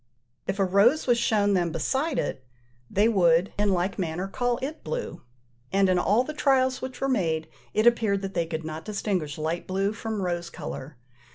If 0.47 0.57
a 0.57 0.65
rose 0.65 1.05
was 1.05 1.19
shown 1.19 1.53
them 1.53 1.71
beside 1.71 2.17
it, 2.17 2.43
they 2.89 3.07
would, 3.07 3.53
in 3.59 3.69
like 3.69 3.99
manner, 3.99 4.27
call 4.27 4.57
it 4.63 4.83
blue; 4.83 5.21
and 5.71 5.89
in 5.89 5.99
all 5.99 6.23
the 6.23 6.33
trials 6.33 6.81
which 6.81 6.99
were 6.99 7.07
made, 7.07 7.47
it 7.75 7.85
appeared 7.85 8.23
that 8.23 8.33
they 8.33 8.47
could 8.47 8.63
not 8.65 8.83
distinguish 8.83 9.37
light 9.37 9.67
blue 9.67 9.93
from 9.93 10.23
rose 10.23 10.49
colour. 10.49 10.97